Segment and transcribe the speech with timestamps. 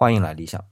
[0.00, 0.64] 欢迎来理想。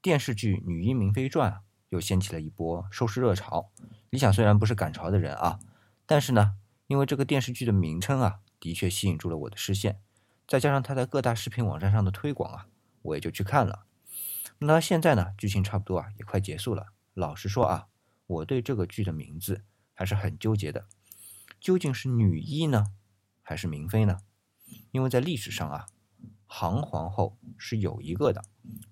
[0.00, 3.72] 电视剧《女医明妃传》啊，又掀起了一波收视热潮。
[4.08, 5.58] 理想虽然不是赶潮的人啊，
[6.06, 6.54] 但是呢，
[6.86, 10.00] 因为这个电视剧的名称啊，的确吸引住了我的视线，
[10.46, 12.68] 再加上它在各大视频网站上的推广啊，
[13.02, 13.84] 我也就去看了。
[14.58, 16.86] 那现在呢，剧情差不多啊，也快结束了。
[17.14, 17.88] 老实说啊，
[18.28, 20.86] 我对这个剧的名字还是很纠结的，
[21.58, 22.92] 究竟是女医呢，
[23.42, 24.18] 还是明妃呢？
[24.92, 25.86] 因为在历史上啊。
[26.50, 28.42] 杭皇后是有一个的，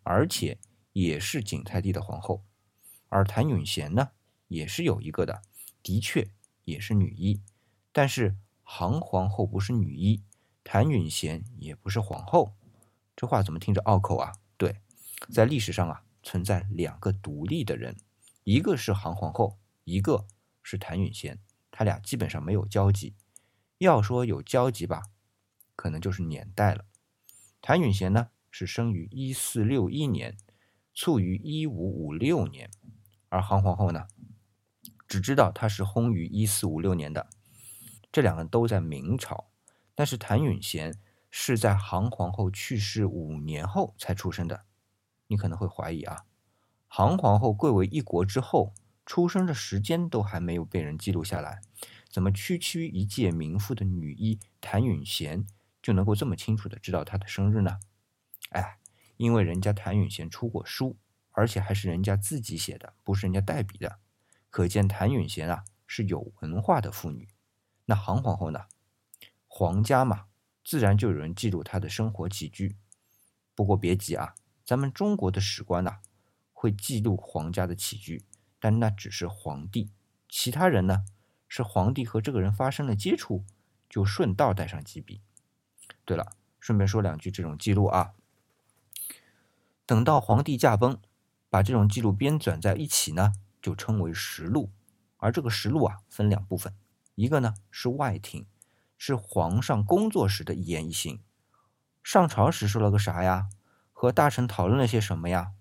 [0.03, 0.59] 而且
[0.93, 2.45] 也是景泰帝的皇后，
[3.09, 4.11] 而谭允贤呢
[4.47, 5.43] 也是有一个的，
[5.83, 6.31] 的确
[6.65, 7.41] 也是女医，
[7.93, 10.23] 但是杭皇后不是女医，
[10.63, 12.55] 谭允贤也不是皇后，
[13.17, 14.33] 这话怎么听着拗口啊？
[14.59, 14.77] 对，
[15.33, 17.97] 在历史上啊存在两个独立的人，
[18.45, 20.27] 一个是杭皇后，一个
[20.63, 21.39] 是谭允贤，
[21.71, 23.15] 他俩基本上没有交集，
[23.79, 25.03] 要说有交集吧，
[25.75, 26.85] 可能就是年代了。
[27.61, 30.37] 谭允贤呢是生于一四六一年，
[30.95, 32.71] 卒于一五五六年，
[33.29, 34.07] 而杭皇后呢，
[35.09, 37.29] 只知道她是薨于一四五六年的。
[38.13, 39.51] 这两个都在明朝，
[39.95, 40.99] 但是谭允贤
[41.31, 44.65] 是在杭皇后去世五年后才出生的。
[45.27, 46.25] 你可能会怀疑啊，
[46.87, 48.73] 杭皇后贵为一国之后，
[49.05, 51.61] 出生的时间都还没有被人记录下来，
[52.09, 55.47] 怎么区区一介民妇的女医谭允贤？
[55.87, 57.79] 就能够这么清楚的知道他的生日呢？
[58.51, 58.81] 哎，
[59.19, 60.97] 因为人家谭允贤出过书，
[61.31, 64.01] 而且还是人家自己写的，不是人家代笔的，
[64.51, 67.29] 可见谭允贤啊是有文化的妇女。
[67.85, 68.65] 那杭皇后呢？
[69.47, 70.25] 皇家嘛，
[70.65, 72.77] 自然就有人记录她的生活起居。
[73.55, 74.35] 不过别急啊，
[74.65, 76.01] 咱们中国的史官呐
[76.53, 78.25] 会记录皇家的起居，
[78.59, 79.93] 但那只是皇帝，
[80.29, 81.05] 其他人呢
[81.47, 83.45] 是皇帝和这个人发生了接触，
[83.89, 85.23] 就顺道带上几笔。
[86.07, 88.15] 对了，顺便说两句这种记录啊。
[89.85, 90.99] 等到皇帝驾崩，
[91.51, 94.71] 把这种记录编纂在一起呢，就称为实录。
[95.19, 96.75] 而这个实录啊，分两部分，
[97.15, 98.47] 一个呢是外廷，
[98.97, 101.21] 是皇上工作时的一言一行，
[102.05, 103.49] 上朝时说了个啥呀，
[103.93, 105.53] 和大臣讨论了些什么呀。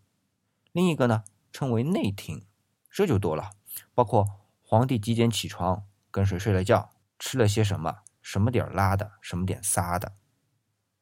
[0.71, 2.45] 另一个呢称为内廷，
[2.89, 3.51] 这就多了，
[3.93, 4.27] 包括
[4.61, 10.13] 皇帝几点起床，跟谁睡了觉，吃了些什么，什么点拉的，什么点撒的。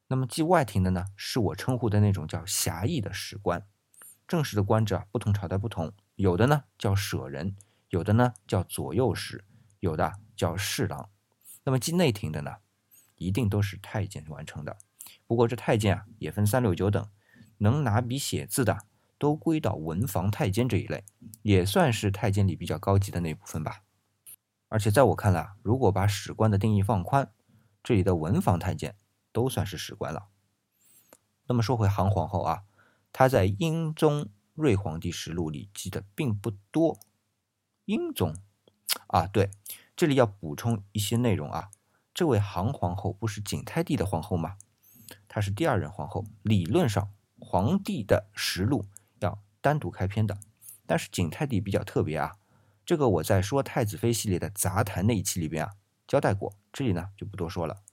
[0.06, 3.66] 那么记外廷的呢，是我称呼的那种叫狭义的史官，
[4.28, 7.56] 正式的官职啊，不同朝代不同，有的呢叫舍人，
[7.88, 9.44] 有的呢叫左右使，
[9.80, 11.08] 有的叫侍郎。
[11.64, 12.56] 那么记内廷的呢，
[13.16, 14.76] 一定都是太监完成的。
[15.26, 17.08] 不过这太监啊，也分三六九等，
[17.58, 18.80] 能拿笔写字的，
[19.18, 21.04] 都归到文房太监这一类，
[21.40, 23.80] 也算是太监里比较高级的那部分吧。
[24.68, 27.32] 而且在我看来啊，如果把史官的定义放宽，
[27.82, 28.94] 这里的文房太监。
[29.34, 30.28] 都算是史官了。
[31.46, 32.62] 那么说回杭皇后啊，
[33.12, 36.98] 她在英宗睿皇帝实录里记的并不多。
[37.84, 38.34] 英宗
[39.08, 39.50] 啊，对，
[39.94, 41.70] 这里要补充一些内容啊。
[42.14, 44.56] 这位杭皇后不是景泰帝的皇后吗？
[45.28, 48.86] 她是第二任皇后，理论上皇帝的实录
[49.18, 50.38] 要单独开篇的。
[50.86, 52.36] 但是景泰帝比较特别啊，
[52.86, 55.72] 这个我在说太子妃系列的杂谈那一期里边啊
[56.06, 57.83] 交代过，这里呢就不多说了。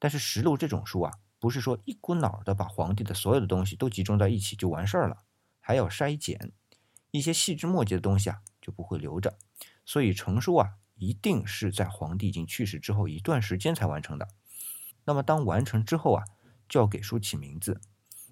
[0.00, 5.18] 但是实录这种书啊，不是说一股脑的把皇帝的所有的东西都集中在一起就完事儿了，
[5.60, 6.50] 还要筛减
[7.12, 9.38] 一些细枝末节的东西啊，就不会留着。
[9.84, 14.26] 所以成书啊，一定是在皇帝已经去世之后一段时间才完成的。
[15.04, 16.24] 那么当完成之后啊，
[16.68, 17.80] 就要给书起名字。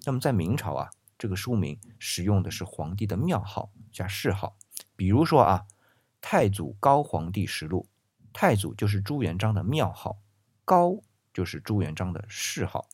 [0.05, 4.57] 那么在明朝啊，这个书名使用的是皇帝的庙号加谥号。
[4.95, 5.65] 比如说啊，
[6.21, 7.87] 《太祖高皇帝实录》，
[8.33, 10.17] 太祖就是朱元璋的庙号，
[10.65, 11.01] 高。
[11.39, 12.89] 就是朱元璋的谥号，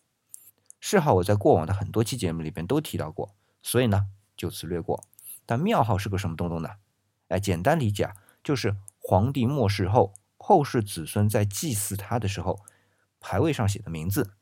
[0.79, 3.33] 谥号我在过往的很多期节目里边都提到过，
[3.63, 4.05] 所以呢
[4.37, 5.03] 就此略过。
[5.47, 6.69] 但庙号是个什么东东呢？
[7.29, 12.63] 哎，简单理解啊，就是皇帝末世后，后世子孙在祭祀他的时候，
[13.19, 14.35] 牌位上写的名字。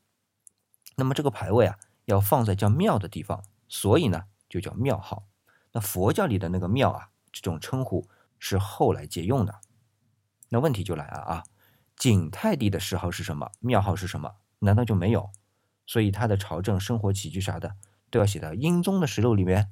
[0.96, 5.24] 那么这个牌位啊，要放在叫庙的地方，所以呢就叫庙号。
[5.72, 8.06] 那佛教里的那个庙啊，这种称呼
[8.38, 9.60] 是后来借用的。
[10.50, 11.44] 那问题就来了啊。
[11.96, 13.50] 景泰帝的谥号是什么？
[13.60, 14.36] 庙号是什么？
[14.58, 15.30] 难道就没有？
[15.86, 17.76] 所以他的朝政、生活起居啥的
[18.10, 19.70] 都要写到英宗的实录里面。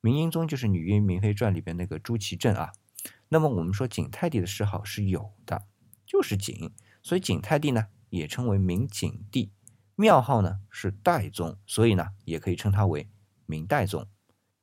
[0.00, 2.72] 明英宗就是《女英明妃传》里边那个朱祁镇啊。
[3.28, 5.66] 那么我们说景泰帝的谥号是有的，
[6.06, 6.72] 就是景，
[7.02, 9.52] 所以景泰帝呢也称为明景帝。
[9.94, 13.08] 庙号呢是代宗，所以呢也可以称他为
[13.46, 14.06] 明代宗。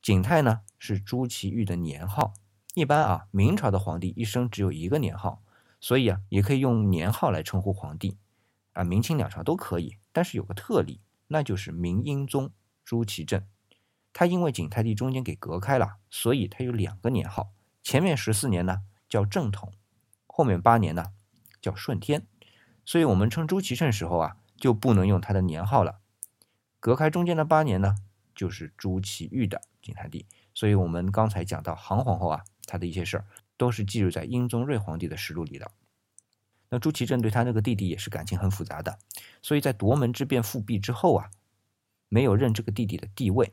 [0.02, 2.32] 景泰呢是朱祁钰的年号。
[2.74, 5.42] 一般啊，明朝的皇帝一生只有一个年号。
[5.80, 8.16] 所以啊，也可以用年号来称呼皇帝，
[8.72, 9.96] 啊，明清两朝都可以。
[10.12, 12.50] 但是有个特例，那就是明英宗
[12.84, 13.46] 朱祁镇，
[14.12, 17.52] 他因为景泰帝中间给隔开了，所以他有两个年号，
[17.82, 19.72] 前面十四年呢叫正统，
[20.26, 21.12] 后面八年呢
[21.60, 22.26] 叫顺天。
[22.84, 26.00] 所以我们称朱祁镇时候啊，就不能用他的年号了。
[26.80, 27.96] 隔开中间的八年呢，
[28.34, 30.26] 就是朱祁钰的景泰帝。
[30.54, 33.26] 所以我们刚才讲到杭皇后啊，她的一些事儿
[33.58, 35.70] 都是记录在英宗睿皇帝的实录里的。
[36.70, 38.98] 那朱祁镇对他那个弟弟也是感情很复杂的，
[39.42, 41.30] 所以在夺门之变复辟之后啊，
[42.08, 43.52] 没有认这个弟弟的地位。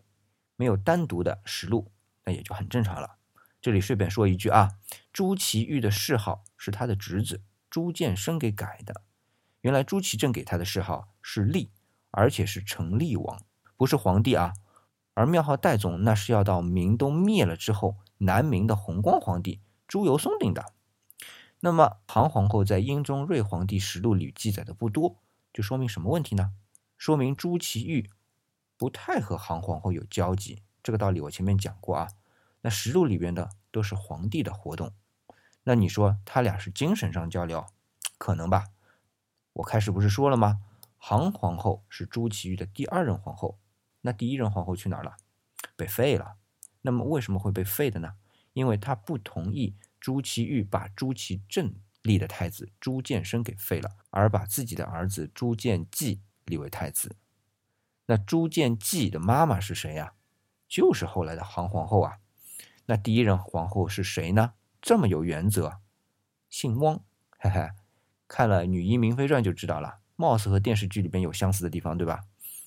[0.58, 1.92] 没有单独的实录，
[2.24, 3.18] 那也就很正常了。
[3.62, 4.78] 这里顺便说一句啊，
[5.12, 9.02] 朱祁钰的谥号是他的侄子朱见深给改的。
[9.60, 11.72] 原来朱祁镇给他的谥号是厉，
[12.12, 13.42] 而且是成厉王，
[13.76, 14.54] 不是皇帝啊。
[15.14, 19.60] 而庙号代宗那是要到明都灭了之后，南明的弘光皇帝
[19.96, 20.74] 朱由崧定的。
[21.62, 26.52] 那么唐皇后在英宗睿皇帝实录里记载的不多，就说明什么问题呢？
[26.98, 28.10] 说明朱祁钰。
[28.76, 32.10] 不太和唐皇后有交集，这个道理我前面讲过啊。
[32.60, 34.92] 那实录里边的都是皇帝的活动，
[35.64, 37.66] 那你说他俩是精神上交流，
[38.18, 38.66] 可能吧？
[39.54, 40.60] 我开始不是说了吗？
[41.00, 43.58] 唐皇后是朱祁钰的第二任皇后，
[44.02, 45.16] 那第一任皇后去哪儿了？
[45.78, 46.36] 被废了。
[46.82, 48.16] 那么为什么会被废的呢？
[48.52, 51.74] 因为他不同意朱祁钰把朱祁镇
[52.04, 57.16] 立的太子朱见深给废了，而把自己的儿子朱见济立为太子。
[58.06, 60.14] 那朱见济的妈妈是谁呀？
[60.68, 62.20] 就是后来的杭皇后啊。
[62.86, 64.54] 那第一任皇后是谁呢？
[64.80, 65.80] 这么有原则，
[66.52, 67.04] 姓汪，
[67.40, 67.72] 嘿嘿，
[68.28, 72.26] 看了《女医明妃传》就知道了，貌似和电视剧里边有相似的地方，对吧？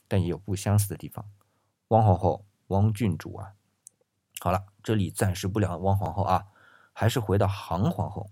[0.09, 1.25] 但也有不相似的地方。
[1.87, 3.53] 汪皇后，汪郡主啊。
[4.41, 6.49] 好了，这里暂时不聊汪皇后啊，
[6.99, 8.29] 还是回到杭皇后。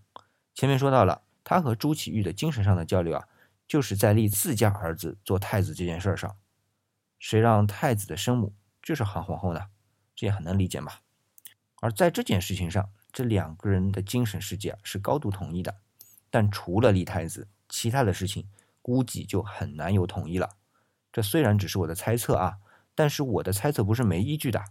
[0.53, 3.29] 前面说到了，她和朱祁钰的精神上的交流啊，
[3.69, 6.37] 就是在立自家儿子做太子这件事上。
[7.21, 8.53] 谁让太子的生母
[8.83, 9.69] 就是韩皇后呢？
[10.17, 10.95] 这也很能理解嘛。
[11.77, 15.77] 而在这件事情上，这两个人的精神世界是高度统一的。
[16.29, 18.49] 但除了立太子，其他的事情
[18.83, 20.57] 估计就很难有统一了。
[21.12, 22.59] 这虽然只是我的猜测啊，
[22.97, 24.65] 但是我的猜测不是没依据的。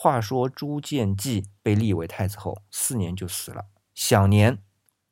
[0.00, 3.66] 话说朱见济被立为太子后，四年就死了，
[3.96, 4.62] 享年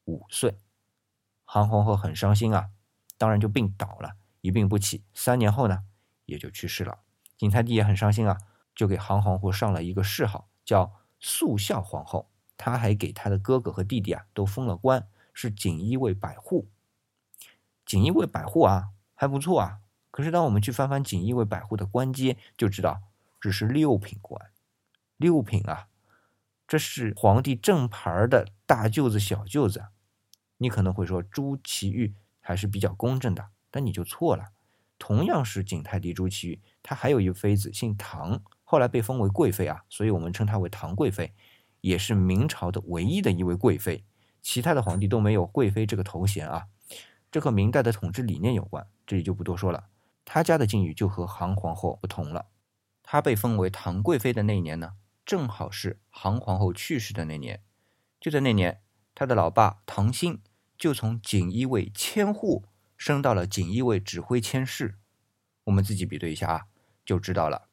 [0.05, 0.59] 五岁。
[1.45, 2.71] 韩皇后很伤心啊，
[3.19, 5.03] 当然就病倒了，一病不起。
[5.13, 5.83] 三年后呢？
[6.27, 7.01] 也就去世了。
[7.37, 8.39] 景泰帝也很伤心啊，
[8.77, 12.31] 就给韩皇后上了一个谥号，叫肃孝皇后。
[12.57, 16.69] 他还给他的哥哥和弟弟啊都封了官，是锦衣卫百户。
[17.85, 19.81] 锦衣卫百户啊，还不错啊。
[20.13, 23.03] 可是当我们去翻翻锦衣卫百户的官阶，就知道
[23.41, 24.41] 只是六品官。
[25.17, 25.89] 六品啊，
[26.67, 29.87] 这是皇帝正牌的大舅子、小舅子。
[30.59, 34.53] 你可能会说朱祁钰还是比较公正的，但你就错了。
[34.99, 41.35] 同样是景泰帝朱祁钰，他还有一妃子姓唐，后来被封为贵妃啊，所以我们称她为唐贵妃，
[41.83, 44.05] 也是明朝的唯一的一位贵妃，
[44.41, 46.69] 其他的皇帝都没有贵妃这个头衔啊。
[47.31, 49.89] 这和明代的统治理念有关，这里就不多说了。
[50.25, 52.47] 他家的境遇就和杭皇后不同了，
[53.03, 54.95] 她被封为唐贵妃的那一年呢，
[55.27, 57.63] 正好是杭皇后去世的那年，
[58.19, 58.81] 就在那年，
[59.15, 60.41] 他的老爸唐兴
[60.79, 62.65] 就从锦衣卫千户。
[62.99, 64.95] 升到了锦衣卫指挥千事，
[65.65, 66.67] 我们自己比对一下啊，
[67.05, 67.69] 就知道了。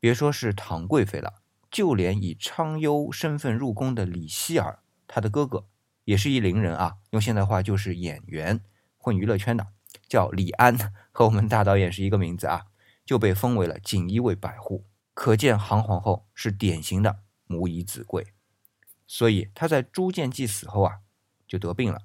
[0.00, 1.34] 别说是唐贵妃了，
[1.70, 5.68] 就连以昌优身份入宫的李希儿，他的哥哥
[6.02, 8.60] 也是一伶人啊，用现代话就是演员，
[8.96, 9.68] 混娱乐圈的，
[10.08, 10.76] 叫李安，
[11.12, 12.66] 和我们大导演是一个名字啊，
[13.04, 14.84] 就被封为了锦衣卫百户。
[15.20, 18.32] 可见杭皇后是典型的母以子贵，
[19.04, 21.00] 所以她在朱见济死后啊，
[21.44, 22.02] 就得病了。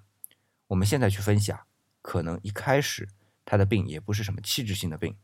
[0.65, 1.67] 我们现在去分析啊。
[2.01, 3.07] 可能一开始
[3.45, 5.15] 她的病也不是什么器质性的病，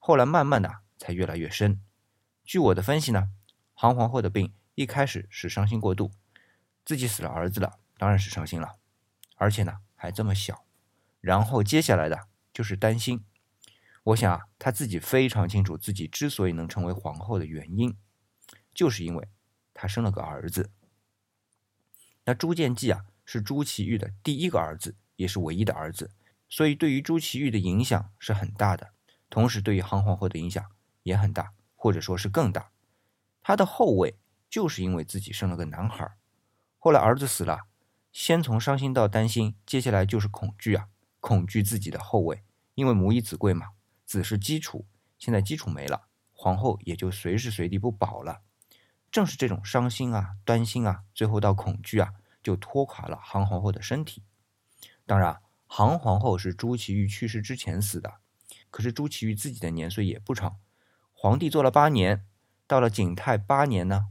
[0.00, 1.80] 后来慢慢的才越来越深。
[2.42, 3.30] 据我的分析呢，
[3.72, 6.10] 杭皇后的病一开始是伤心过度，
[6.84, 8.74] 自己死了儿子了，当然是伤心了，
[9.36, 10.64] 而且呢还这么小。
[11.20, 13.24] 然后接下来的就是担心。
[14.08, 17.94] 我想啊，他自己非常清楚自己之所以能成为皇后的原因，
[18.72, 19.28] 就是因为
[19.74, 20.70] 他生了个儿子。
[22.24, 26.10] 那朱见济啊，是朱祁钰的第一个儿子，也是唯一的儿子。
[26.48, 28.92] 所以，对于朱祁钰的影响是很大的，
[29.28, 30.64] 同时对于杭皇后的影响
[31.02, 32.70] 也很大，或者说是更大。
[33.42, 34.16] 他的后位
[34.48, 36.16] 就是因为自己生了个男孩，
[36.78, 37.66] 后来儿子死了，
[38.10, 40.88] 先从伤心到担心，接下来就是恐惧啊，
[41.20, 42.42] 恐惧自己的后位，
[42.74, 43.72] 因为母以子贵嘛，
[44.08, 44.86] 子是基础，
[45.20, 48.40] 现在基础没了，皇后也就随时随地不保了。
[49.12, 54.24] 正是这种伤心啊、担心啊，最后到恐惧啊，就拖垮了杭皇后的身体。
[55.06, 55.40] 当然。
[55.70, 58.14] 杭皇后是朱祁钰去世之前死的，
[58.70, 60.56] 可是朱祁钰自己的年岁也不长，
[61.12, 62.24] 皇帝做了八年，
[62.66, 64.06] 到了景泰八年呢，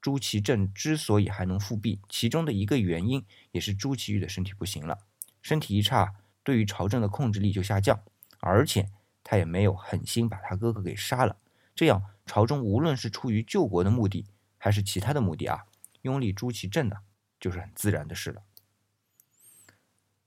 [0.00, 5.00] 朱祁镇之所以还能复辟，其中的一个原因也是朱祁钰的身体不行了，
[5.42, 8.02] 身体一差，对于朝政的控制力就下降，
[8.40, 8.88] 而且
[9.24, 11.36] 他也没有狠心把他哥哥给杀了，
[11.74, 14.26] 这样朝中无论是出于救国的目的，
[14.58, 15.64] 还是其他的目的啊，
[16.02, 16.98] 拥立朱祁镇呢，
[17.40, 18.42] 就是很自然的事了。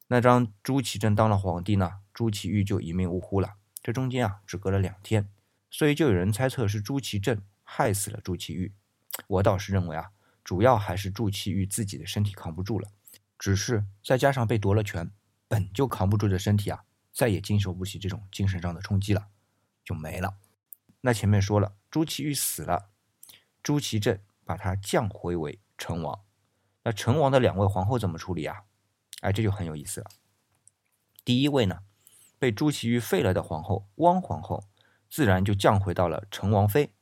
[0.07, 3.55] 那当朱祁镇当了皇帝呢，朱祁钰就一命呜呼了。
[3.83, 5.29] 这中间啊，只隔了两天，
[5.69, 8.73] 所以就有人猜测是朱祁镇害死了朱祁钰。
[9.27, 10.11] 我倒是认为啊，
[10.43, 12.89] 主要还是朱祁钰自己的身体扛不住了，
[13.37, 15.11] 只是再加上被夺了权，
[15.47, 16.83] 本就扛不住的身体啊，
[17.17, 19.29] 再也经受不起这种精神上的冲击了，
[19.83, 20.37] 就没了。
[21.01, 22.91] 那前面说了，朱祁钰死了，
[23.63, 26.21] 朱祁镇把他降回为成王。
[26.83, 28.65] 那成王的两位皇后怎么处理啊？
[29.21, 30.11] 哎，这就很有意思了。
[31.25, 31.79] 第一位呢？
[32.37, 34.65] 被朱祁钰废了的皇后汪皇后，
[35.09, 36.93] 自然就降回到了成王妃。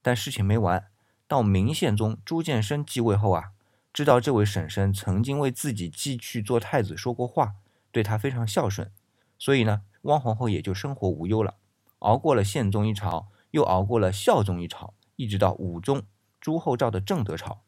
[0.00, 0.92] 但事情没完，
[1.26, 3.50] 到明宪宗朱见深继位后啊，
[3.92, 7.56] 知道这位婶婶曾经为自己继续做太子说过话，
[7.92, 8.90] 对他非常孝顺，
[9.38, 11.54] 所以呢，汪皇后也就生活无忧了，
[12.00, 16.02] 熬过了宪宗一朝，又熬过了孝宗一朝，一直到武宗
[16.40, 17.62] 朱厚照的正德朝，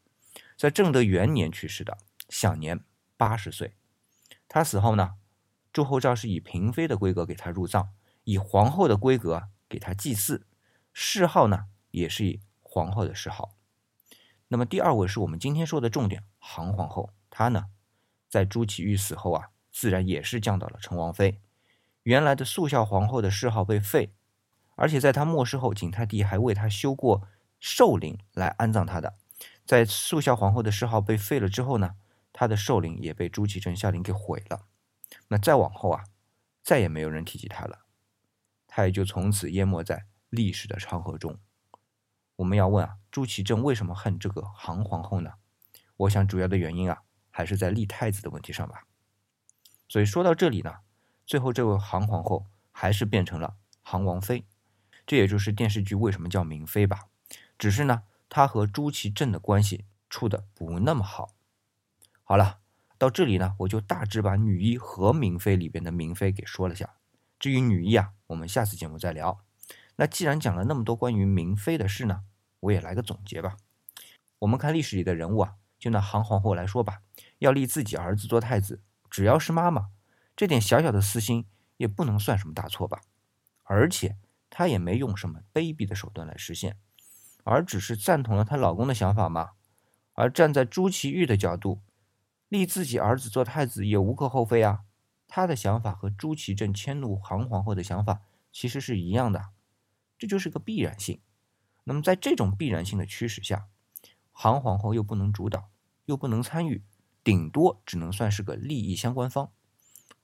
[0.57, 2.83] 在正德元年去世的，享年
[3.15, 3.75] 八十岁。
[4.49, 5.15] 他死后呢？
[5.71, 7.89] 朱厚照是以嫔妃的规格给他入葬，
[8.23, 10.47] 以皇后的规格给他祭祀，
[10.93, 13.55] 谥号呢也是以皇后的谥号。
[14.47, 17.65] 那么第二位是我们今天说的重点，杭皇后，她呢
[18.29, 21.41] 在朱祁钰死后啊，自然也是降到了成王妃。
[22.03, 24.13] 原来的肃孝皇后的谥号被废，
[24.75, 27.27] 而且在她末世后，景泰帝还为她修过
[27.59, 29.15] 寿陵来安葬她的。
[29.65, 31.97] 在肃孝皇后的谥号被废了之后呢，
[32.31, 34.65] 她的寿陵也被朱祁镇下令给毁了。
[35.27, 36.05] 那再往后啊，
[36.63, 37.79] 再也没有人提及他了，
[38.67, 41.37] 他也就从此淹没在历史的长河中。
[42.37, 45.33] 我们要问啊，朱祁镇为什么恨这个杭皇后呢？
[45.97, 48.85] 我想主要的原因啊，还是在立太子的问题上吧。
[49.87, 50.77] 所以说到这里呢，
[51.25, 54.45] 最后这位杭皇后还是变成了杭王妃，
[55.05, 57.07] 这也就是电视剧为什么叫明妃吧。
[57.57, 61.33] 只是呢，她和朱祁镇的关系处的不那么好。
[62.23, 62.59] 好了。
[62.97, 66.95] 到这里呢，我就大致把女一和明妃里边的明妃给说了下。
[67.37, 69.41] 至于女一啊，我们下次节目再聊。
[69.97, 72.23] 那既然讲了那么多关于明妃的事呢，
[72.61, 73.57] 我也来个总结吧。
[74.39, 77.01] 我们看历史里的人物啊，就拿杭皇后来说吧，
[77.39, 79.89] 要立自己儿子做太子，只要是妈妈，
[80.35, 81.45] 这点小小的私心
[81.77, 83.01] 也不能算什么大错吧。
[83.63, 84.17] 而且
[84.49, 86.77] 她也没用什么卑鄙的手段来实现，
[87.43, 89.51] 而只是赞同了她老公的想法嘛。
[90.13, 91.81] 而站在朱祁钰的角度。
[92.47, 94.83] 立自己儿子做太子也无可厚非啊，
[95.27, 98.21] 他的想法和朱祁镇迁怒杭皇后的想法
[98.51, 99.49] 其实是一样的，
[100.17, 101.19] 这就是个必然性。
[101.85, 103.65] 那么在这种必然性的驱使下，
[104.31, 105.69] 杭皇后又不能主导，
[106.05, 106.83] 又不能参与，
[107.25, 109.51] 顶多只能算是个利益相关方。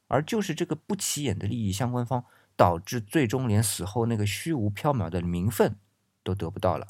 [0.08, 5.78] 而就是这个不起眼的利益相关方，导致最终连死后那个虚无缥缈的名分
[6.22, 6.88] 都得不到了。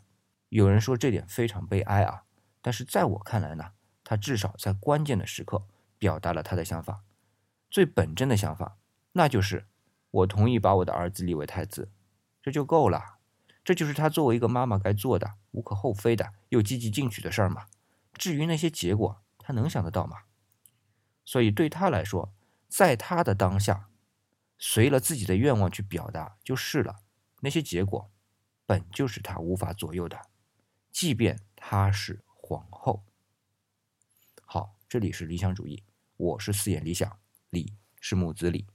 [0.50, 2.24] 有人说这点非常悲哀啊，
[2.62, 3.72] 但是在我看来呢？
[4.03, 5.63] 他至少在关键的时刻
[5.98, 7.03] 表达了他的想法，
[7.70, 8.75] 最本真的想法，
[9.13, 9.68] 那就是
[10.10, 11.89] 我同意把我的儿子立为太子，
[12.41, 13.20] 这就够了。
[13.63, 17.68] 这就是他作为一个妈妈该做的、无可厚非的又积极进取的事儿嘛。
[18.13, 20.24] 至于那些结果，他能想得到吗？
[21.25, 22.34] 所以对他来说，
[22.70, 23.89] 在他的当下，
[24.58, 27.01] 随了自己的愿望去表达就是了。
[27.41, 28.10] 那些结果，
[28.65, 30.29] 本就是他无法左右的，
[30.89, 33.03] 即便他是皇后。
[34.46, 35.84] 好，这里是理想主义，
[36.15, 38.65] 我是四眼理想，李是木子李。